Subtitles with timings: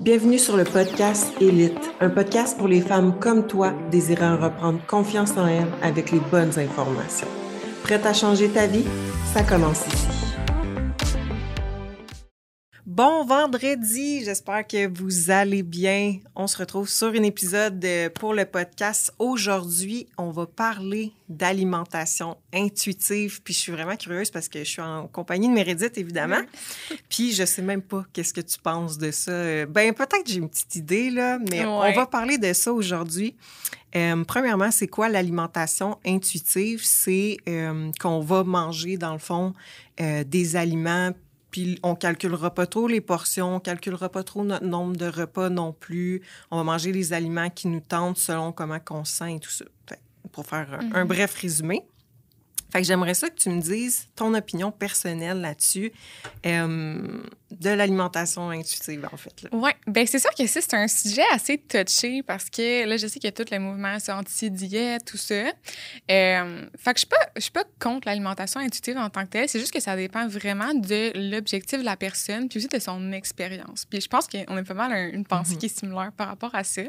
[0.00, 5.32] Bienvenue sur le podcast Élite, un podcast pour les femmes comme toi désirant reprendre confiance
[5.36, 7.26] en elles avec les bonnes informations.
[7.82, 8.84] Prête à changer ta vie?
[9.34, 10.17] Ça commence ici.
[12.98, 16.16] Bon vendredi, j'espère que vous allez bien.
[16.34, 17.86] On se retrouve sur un épisode
[18.16, 19.14] pour le podcast.
[19.20, 23.40] Aujourd'hui, on va parler d'alimentation intuitive.
[23.44, 26.40] Puis je suis vraiment curieuse parce que je suis en compagnie de Meredith, évidemment.
[27.08, 29.64] Puis je sais même pas qu'est-ce que tu penses de ça.
[29.66, 33.36] Ben peut-être j'ai une petite idée, là, mais on va parler de ça aujourd'hui.
[33.96, 36.80] Euh, premièrement, c'est quoi l'alimentation intuitive?
[36.82, 39.54] C'est euh, qu'on va manger, dans le fond,
[40.00, 41.12] euh, des aliments
[41.50, 45.48] puis on calculera pas trop les portions, on calculera pas trop notre nombre de repas
[45.48, 46.22] non plus.
[46.50, 49.64] On va manger les aliments qui nous tentent selon comment on sent et tout ça.
[50.32, 51.08] pour faire un, mhm.
[51.08, 51.82] bref résumé.
[52.70, 55.92] Fait que j'aimerais ça que tu me dises ton opinion personnelle là-dessus
[56.44, 59.46] euh, de l'alimentation intuitive, en fait.
[59.52, 63.18] Oui, bien c'est sûr que c'est un sujet assez touché parce que là, je sais
[63.18, 65.34] qu'il y a tout le mouvement anti-diète, tout ça.
[66.10, 67.06] Euh, fait que je
[67.36, 70.28] ne suis pas contre l'alimentation intuitive en tant que telle, c'est juste que ça dépend
[70.28, 73.86] vraiment de l'objectif de la personne puis aussi de son expérience.
[73.86, 75.58] Puis je pense qu'on a pas mal une pensée mhm.
[75.58, 76.82] qui est similaire par rapport à ça.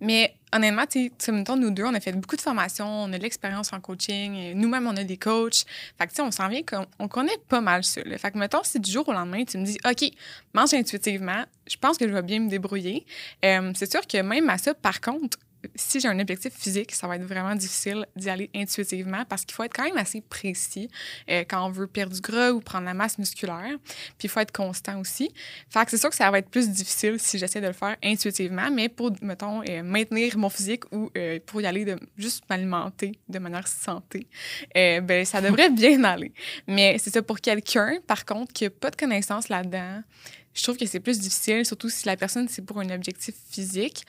[0.00, 3.22] Mais honnêtement, tu sais, nous deux, on a fait beaucoup de formations, on a de
[3.22, 5.64] l'expérience en coaching, nous-mêmes, on a des coachs.
[5.98, 8.00] Fait que, tu sais, on s'en vient comme, on connaît pas mal ça.
[8.18, 10.10] Fait que, mettons, si du jour au lendemain, tu me dis, OK,
[10.54, 13.04] mange intuitivement, je pense que je vais bien me débrouiller.
[13.44, 15.38] Euh, c'est sûr que même à ça, par contre,
[15.74, 19.54] si j'ai un objectif physique, ça va être vraiment difficile d'y aller intuitivement parce qu'il
[19.54, 20.88] faut être quand même assez précis
[21.30, 23.76] euh, quand on veut perdre du gras ou prendre la masse musculaire.
[24.18, 25.30] Puis il faut être constant aussi.
[25.70, 27.96] Fait que c'est sûr que ça va être plus difficile si j'essaie de le faire
[28.02, 32.44] intuitivement, mais pour, mettons, euh, maintenir mon physique ou euh, pour y aller de juste
[32.48, 34.26] m'alimenter de manière santé,
[34.74, 36.32] ben ça devrait bien aller.
[36.66, 40.02] Mais c'est ça pour quelqu'un, par contre, qui n'a pas de connaissances là-dedans,
[40.56, 44.04] je trouve que c'est plus difficile, surtout si la personne, c'est pour un objectif physique.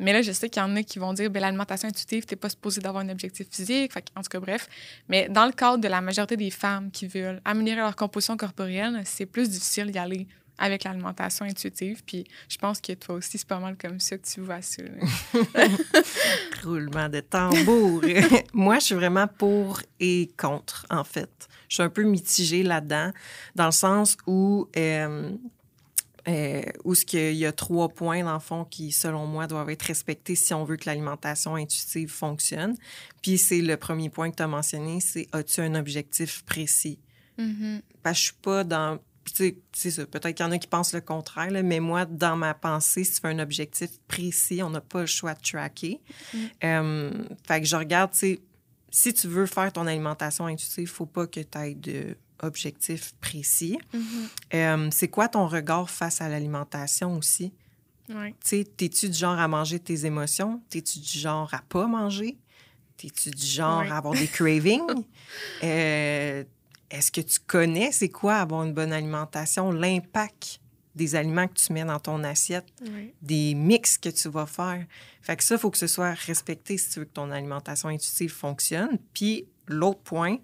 [0.00, 2.34] Mais là, je sais qu'il y en a qui vont dire ben, l'alimentation intuitive, tu
[2.34, 3.92] n'es pas supposé d'avoir un objectif physique.
[4.16, 4.68] en tout cas, bref.
[5.08, 9.02] Mais dans le cadre de la majorité des femmes qui veulent améliorer leur composition corporelle,
[9.04, 10.26] c'est plus difficile d'y aller
[10.60, 12.02] avec l'alimentation intuitive.
[12.06, 14.82] Puis je pense que toi aussi, c'est pas mal comme ça que tu vois ça.
[16.64, 18.02] Roulement de tambour.
[18.52, 21.48] Moi, je suis vraiment pour et contre, en fait.
[21.68, 23.12] Je suis un peu mitigée là-dedans,
[23.54, 25.30] dans le sens où euh,
[26.28, 29.70] euh, où ce qu'il y a trois points, dans le fond, qui, selon moi, doivent
[29.70, 32.76] être respectés si on veut que l'alimentation intuitive fonctionne.
[33.22, 36.98] Puis c'est le premier point que tu as mentionné, c'est as-tu un objectif précis?
[37.38, 37.80] Mm-hmm.
[38.02, 38.98] Parce que je suis pas dans...
[39.34, 40.06] Tu sais, ça.
[40.06, 43.14] Peut-être qu'il y en a qui pensent le contraire, mais moi, dans ma pensée, si
[43.14, 46.00] tu fais un objectif précis, on n'a pas le choix de tracker.
[46.34, 46.38] Mm.
[46.64, 47.10] Euh,
[47.46, 51.40] fait que je regarde, si tu veux faire ton alimentation intuitive, il faut pas que
[51.40, 53.78] tu ailles de objectif précis.
[53.94, 54.54] Mm-hmm.
[54.54, 57.52] Euh, c'est quoi ton regard face à l'alimentation aussi?
[58.08, 58.34] Ouais.
[58.42, 60.60] T'es-tu du genre à manger tes émotions?
[60.68, 62.38] T'es-tu du genre à pas manger?
[62.96, 65.04] T'es-tu du genre à avoir des cravings?
[65.62, 66.44] Euh,
[66.90, 70.60] est-ce que tu connais c'est quoi avoir une bonne alimentation, l'impact
[70.96, 72.66] des aliments que tu mets dans ton assiette,
[73.22, 74.84] des mix que tu vas faire?
[75.22, 77.88] Fait que ça, il faut que ce soit respecté si tu veux que ton alimentation
[77.88, 78.98] intuitive fonctionne.
[79.14, 80.38] Puis l'autre point,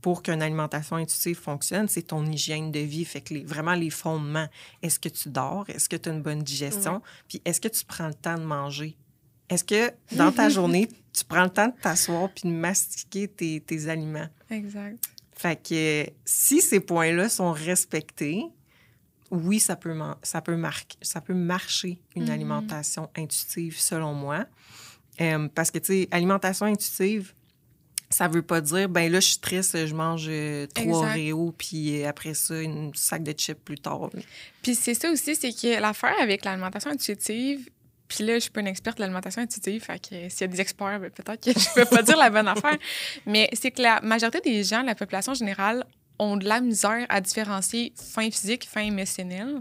[0.00, 3.04] pour qu'une alimentation intuitive fonctionne, c'est ton hygiène de vie.
[3.04, 4.48] Fait que vraiment les fondements.
[4.82, 5.68] Est-ce que tu dors?
[5.68, 7.02] Est-ce que tu as une bonne digestion?
[7.28, 8.96] Puis est-ce que tu prends le temps de manger?
[9.48, 13.60] Est-ce que dans ta journée, tu prends le temps de t'asseoir puis de mastiquer tes,
[13.60, 14.28] tes, aliments?
[14.50, 15.02] Exact.
[15.32, 18.44] Fait que si ces points-là sont respectés,
[19.30, 22.30] oui, ça peut, ça peut, marquer, ça peut marcher une mm-hmm.
[22.30, 24.46] alimentation intuitive, selon moi.
[25.20, 27.34] Euh, parce que, tu sais, alimentation intuitive,
[28.10, 32.02] ça veut pas dire, ben là, je suis triste, je mange euh, trois Réos, puis
[32.02, 34.10] euh, après ça, une sac de chips plus tard.
[34.62, 37.68] Puis c'est ça aussi, c'est que l'affaire avec l'alimentation intuitive,
[38.08, 40.46] puis là, je suis pas une experte de l'alimentation intuitive, fait que s'il y a
[40.46, 42.78] des experts, ben, peut-être que je peux pas dire la bonne affaire.
[43.26, 45.84] Mais c'est que la majorité des gens, la population générale,
[46.18, 49.60] ont de la misère à différencier faim physique, faim émotionnelle.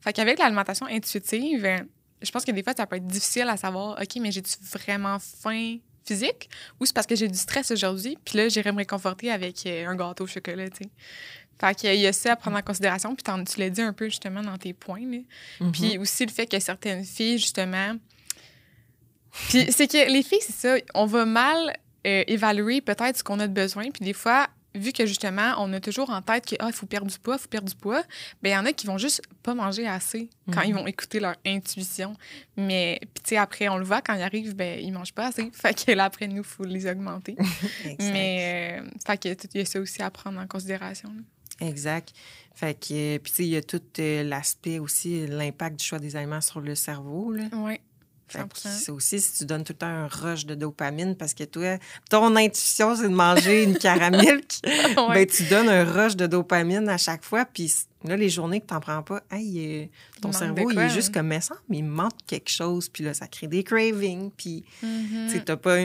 [0.00, 1.84] Fait qu'avec l'alimentation intuitive,
[2.22, 5.18] je pense que des fois, ça peut être difficile à savoir, OK, mais j'ai-tu vraiment
[5.18, 5.78] faim?
[6.08, 6.48] Physique
[6.80, 9.86] ou c'est parce que j'ai du stress aujourd'hui, puis là, j'irais me réconforter avec euh,
[9.86, 10.90] un gâteau au chocolat, tu sais.
[11.60, 14.06] Fait qu'il y a ça à prendre en considération, puis tu l'as dit un peu
[14.06, 15.00] justement dans tes points.
[15.00, 15.70] Mm-hmm.
[15.72, 17.96] Puis aussi le fait que certaines filles, justement.
[19.48, 21.76] Puis c'est que les filles, c'est ça, on va mal
[22.06, 25.72] euh, évaluer peut-être ce qu'on a de besoin, puis des fois, vu que justement, on
[25.72, 28.02] a toujours en tête qu'il ah, faut perdre du poids, il faut perdre du poids,
[28.42, 30.80] bien, il y en a qui vont juste pas manger assez quand ils mhm.
[30.80, 32.14] vont écouter leur intuition.
[32.56, 35.28] Mais, puis, tu sais, après, on le voit, quand ils arrivent, ben ils mangent pas
[35.28, 35.50] assez.
[35.52, 37.36] Fait que là, après, nous, il faut les augmenter.
[37.98, 41.10] Mais, euh, fait que, il y a ça aussi à prendre en considération.
[41.60, 42.12] Exact.
[42.54, 45.98] Fait que, puis tu sais, il y a tout euh, l'aspect aussi, l'impact du choix
[45.98, 47.32] des aliments sur le cerveau.
[47.32, 47.44] Là.
[47.52, 47.80] Oui.
[48.70, 51.78] C'est aussi si tu donnes tout le temps un rush de dopamine parce que toi,
[52.10, 54.40] ton intuition, c'est de manger une caramel,
[55.14, 57.44] ben, tu donnes un rush de dopamine à chaque fois.
[57.44, 57.72] Puis
[58.04, 59.90] là, les journées que tu n'en prends pas, hey,
[60.20, 61.40] ton cerveau, il est juste comme, mais
[61.70, 62.88] il manque quelque chose.
[62.88, 64.30] Puis là, ça crée des cravings.
[64.36, 65.30] Puis, Mm-hmm.
[65.32, 65.78] tu n'as pas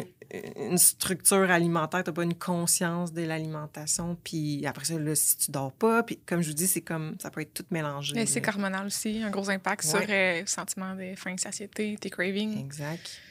[0.57, 4.17] une structure alimentaire, tu n'as pas une conscience de l'alimentation.
[4.23, 7.15] Puis après ça, là, si tu dors pas, puis comme je vous dis, c'est comme,
[7.21, 8.13] ça peut être tout mélangé.
[8.15, 10.07] Mais c'est hormonal aussi, un gros impact sur Ouais.
[10.09, 12.59] euh, le sentiment de faim, de satiété, tes cravings.
[12.59, 13.21] Exact.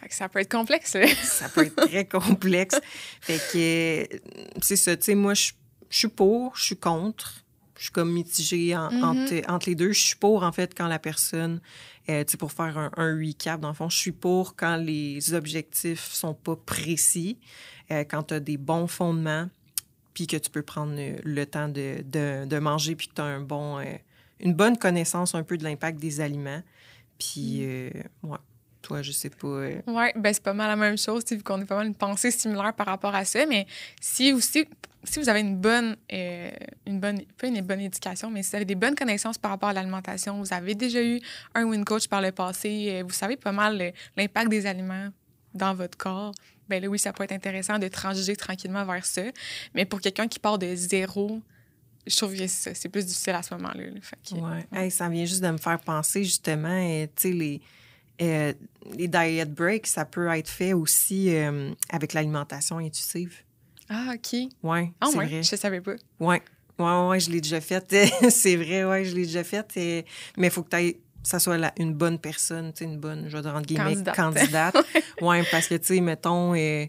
[0.00, 0.94] Fait que ça peut être complexe.
[0.94, 1.06] là.
[1.22, 2.80] ça peut être très complexe.
[3.20, 4.18] Fait que, euh,
[4.60, 5.52] c'est ça, tu sais, moi, je
[5.90, 7.44] je suis pour, je suis contre.
[7.76, 9.02] Je suis comme mitigée en- Mhm.
[9.04, 9.92] entre, entre les deux.
[9.92, 11.60] Je suis pour, en fait, quand la personne,
[12.08, 14.76] euh, tu sais, pour faire un, un recap, dans le fond, je suis pour quand
[14.76, 17.38] les objectifs sont pas précis,
[17.90, 19.48] euh, quand tu as des bons fondements,
[20.14, 23.20] puis que tu peux prendre euh, le temps de, de, de manger, puis que tu
[23.22, 23.84] as un bon, euh,
[24.40, 26.62] une bonne connaissance un peu de l'impact des aliments.
[27.18, 27.90] Puis, euh,
[28.24, 28.38] ouais,
[28.82, 29.46] toi, je sais pas.
[29.46, 31.94] euh, Oui, ben c'est pas mal la même chose, vu qu'on est pas mal une
[31.94, 33.46] pensée similaire par rapport à ça.
[33.46, 33.66] Mais
[34.00, 34.66] si aussi,
[35.04, 36.50] si vous avez une bonne, euh,
[36.86, 39.70] une bonne, pas une bonne éducation, mais si vous avez des bonnes connaissances par rapport
[39.70, 41.20] à l'alimentation, vous avez déjà eu
[41.54, 45.08] un win coach par le passé, euh, vous savez pas mal l'impact des aliments
[45.54, 46.32] dans votre corps,
[46.68, 49.22] ben là, oui, ça peut être intéressant de transiger tranquillement vers ça.
[49.74, 51.42] Mais pour quelqu'un qui part de zéro,
[52.06, 53.84] je trouve que c'est plus difficile à ce moment-là.
[54.32, 54.66] Ouais.
[54.72, 57.60] Hey, ça vient juste de me faire penser, justement, euh, tu sais, les,
[58.20, 58.52] euh,
[58.96, 63.42] les diet breaks, ça peut être fait aussi euh, avec l'alimentation intuitive.
[63.88, 64.32] Ah, OK.
[64.62, 65.42] Oui, Ah, c'est ouais, vrai.
[65.42, 65.94] je savais pas.
[66.20, 66.36] Oui,
[66.78, 67.84] ouais, ouais, je l'ai déjà fait.
[68.30, 69.76] c'est vrai, ouais, je l'ai déjà fait.
[69.76, 70.04] Et-
[70.36, 73.36] Mais il faut que t'ailles- ça soit la- une bonne personne, tu une bonne, je
[73.36, 74.16] vais dire entre guillemets, Candidate.
[74.16, 74.76] candidate.
[75.20, 76.86] oui, parce que, tu sais, mettons, euh,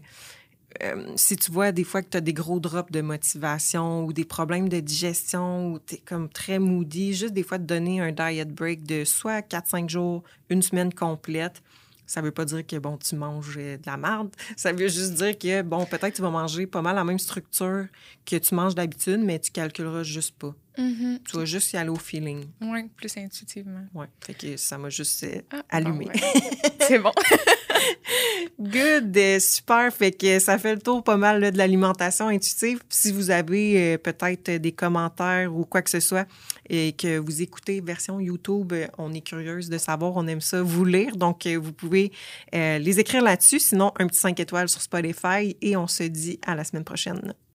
[1.14, 4.24] si tu vois des fois que tu as des gros drops de motivation ou des
[4.24, 8.10] problèmes de digestion ou tu es comme très moody, juste des fois de donner un
[8.10, 11.62] diet break de soit 4-5 jours, une semaine complète,
[12.06, 14.30] ça veut pas dire que, bon, tu manges euh, de la merde.
[14.56, 17.86] Ça veut juste dire que, bon, peut-être tu vas manger pas mal la même structure
[18.24, 20.54] que tu manges d'habitude, mais tu calculeras juste pas.
[20.76, 21.20] Mhm.
[21.28, 22.46] Tu vas juste y aller au feeling.
[22.60, 23.84] Oui, plus intuitivement.
[23.94, 24.06] Ouais.
[24.20, 26.06] Fait que ça m'a juste euh, Ah, allumé.
[26.06, 26.42] bon, ouais.
[26.88, 27.12] C'est bon.
[28.60, 29.92] Good, euh, super.
[29.92, 32.80] Fait que ça fait le tour pas mal là, de l'alimentation intuitive.
[32.88, 36.26] Si vous avez euh, peut-être des commentaires ou quoi que ce soit
[36.68, 40.84] et que vous écoutez version YouTube, on est curieuse de savoir, on aime ça vous
[40.84, 41.16] lire.
[41.16, 42.12] Donc, vous pouvez
[42.54, 43.60] euh, les écrire là-dessus.
[43.60, 47.34] Sinon, un petit 5 étoiles sur Spotify et on se dit à la semaine prochaine.